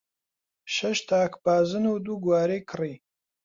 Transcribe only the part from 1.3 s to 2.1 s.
بازن و